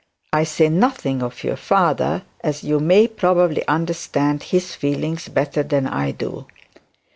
I 0.33 0.45
say 0.45 0.67
nothing 0.67 1.21
of 1.21 1.43
your 1.43 1.55
father, 1.57 2.23
as 2.43 2.63
you 2.63 2.79
may 2.79 3.07
probably 3.07 3.63
understand 3.67 4.41
his 4.41 4.73
feelings 4.73 5.27
better 5.27 5.61
than 5.61 5.85
I 5.85 6.09
do.' 6.09 6.47